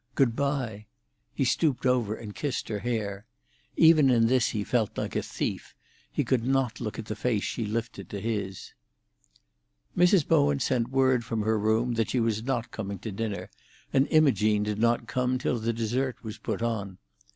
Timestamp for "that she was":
11.93-12.41